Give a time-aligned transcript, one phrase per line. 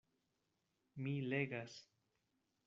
[1.03, 1.77] Mi legas.